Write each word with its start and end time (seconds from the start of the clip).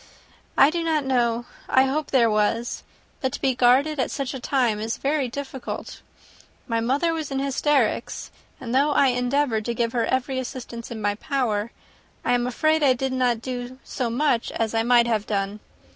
"I 0.57 0.71
do 0.71 0.83
not 0.83 1.05
know: 1.05 1.45
I 1.69 1.83
hope 1.83 2.09
there 2.09 2.27
was. 2.27 2.81
But 3.21 3.31
to 3.33 3.39
be 3.39 3.53
guarded 3.53 3.99
at 3.99 4.09
such 4.09 4.33
a 4.33 4.39
time 4.39 4.79
is 4.79 4.97
very 4.97 5.27
difficult. 5.27 6.01
My 6.67 6.79
mother 6.79 7.13
was 7.13 7.29
in 7.29 7.37
hysterics; 7.37 8.31
and 8.59 8.73
though 8.73 8.89
I 8.93 9.09
endeavoured 9.09 9.65
to 9.65 9.75
give 9.75 9.91
her 9.91 10.05
every 10.07 10.39
assistance 10.39 10.89
in 10.89 11.03
my 11.03 11.13
power, 11.13 11.71
I 12.25 12.33
am 12.33 12.47
afraid 12.47 12.81
I 12.81 12.93
did 12.93 13.13
not 13.13 13.43
do 13.43 13.77
so 13.83 14.09
much 14.09 14.49
as 14.53 14.73
I 14.73 14.81
might 14.81 15.05
have 15.05 15.27
done. 15.27 15.59